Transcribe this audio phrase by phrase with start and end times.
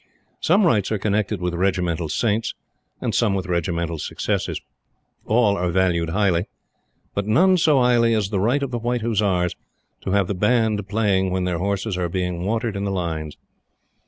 [0.39, 2.55] Some rights are connected with regimental saints,
[3.01, 4.59] and some with regimental successes.
[5.27, 6.45] All are valued highly;
[7.13, 9.55] but none so highly as the right of the White Hussars
[10.01, 13.37] to have the Band playing when their horses are being watered in the Lines.